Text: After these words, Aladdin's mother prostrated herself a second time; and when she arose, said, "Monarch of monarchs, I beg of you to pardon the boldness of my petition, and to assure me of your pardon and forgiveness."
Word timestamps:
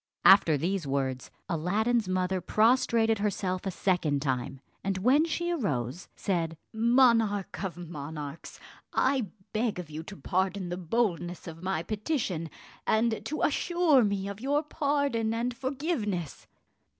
After 0.25 0.57
these 0.57 0.87
words, 0.87 1.29
Aladdin's 1.47 2.07
mother 2.09 2.41
prostrated 2.41 3.19
herself 3.19 3.67
a 3.67 3.69
second 3.69 4.23
time; 4.23 4.59
and 4.83 4.97
when 4.97 5.25
she 5.25 5.51
arose, 5.51 6.07
said, 6.15 6.57
"Monarch 6.73 7.63
of 7.63 7.77
monarchs, 7.77 8.59
I 8.95 9.27
beg 9.53 9.77
of 9.77 9.91
you 9.91 10.01
to 10.01 10.17
pardon 10.17 10.69
the 10.69 10.77
boldness 10.77 11.45
of 11.45 11.61
my 11.61 11.83
petition, 11.83 12.49
and 12.87 13.23
to 13.25 13.43
assure 13.43 14.03
me 14.03 14.27
of 14.27 14.41
your 14.41 14.63
pardon 14.63 15.35
and 15.35 15.55
forgiveness." 15.55 16.47